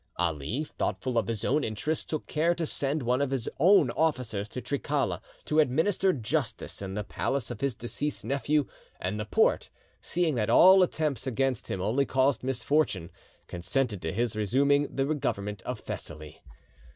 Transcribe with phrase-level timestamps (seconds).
[0.17, 4.49] Ali, thoughtful of his own interests, took care to send one of his own officers
[4.49, 8.65] to Trikala, to administer justice in the place of his deceased nephew,
[8.99, 9.69] and the Porte,
[10.01, 13.11] seeing that all attempts against him only caused misfortune,
[13.45, 16.41] consented to his resuming the government of Thessaly.